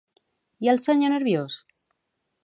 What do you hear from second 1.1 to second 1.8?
nerviós?